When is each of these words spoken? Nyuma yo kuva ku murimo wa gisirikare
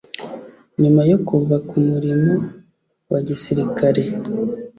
Nyuma 0.81 1.01
yo 1.11 1.17
kuva 1.27 1.55
ku 1.67 1.75
murimo 1.87 2.33
wa 3.11 3.19
gisirikare 3.27 4.03